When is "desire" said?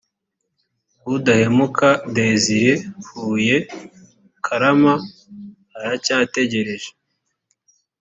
2.15-2.73